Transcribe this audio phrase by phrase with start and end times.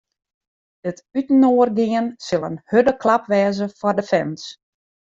[0.89, 4.41] It útinoargean sil in hurde klap wêze foar de fans.